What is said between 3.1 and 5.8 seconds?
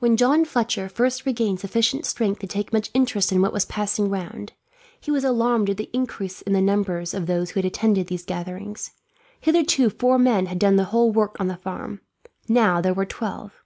in what was passing round, he was alarmed at